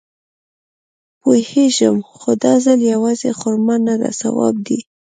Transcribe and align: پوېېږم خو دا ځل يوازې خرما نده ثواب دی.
پوېېږم 1.21 1.97
خو 2.17 2.31
دا 2.43 2.53
ځل 2.65 2.79
يوازې 2.93 3.29
خرما 3.39 3.75
نده 3.87 4.09
ثواب 4.19 4.55
دی. 4.67 4.79